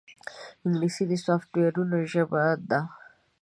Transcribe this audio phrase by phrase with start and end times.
[0.65, 2.79] انګلیسي د سافټویرونو ژبه ده